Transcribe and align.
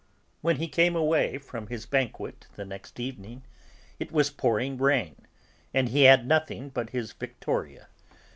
When 0.41 0.55
he 0.55 0.67
came 0.67 0.95
away 0.95 1.37
from 1.37 1.67
his 1.67 1.85
banquet, 1.85 2.47
the 2.55 2.65
next 2.65 2.99
evening, 2.99 3.43
it 3.99 4.11
was 4.11 4.31
pouring 4.31 4.79
rain, 4.79 5.27
and 5.75 5.89
he 5.89 6.05
had 6.05 6.25
nothing 6.25 6.69
but 6.69 6.89
his 6.89 7.11
victoria. 7.13 7.87